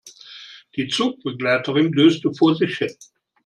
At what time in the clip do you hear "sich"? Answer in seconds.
2.55-2.79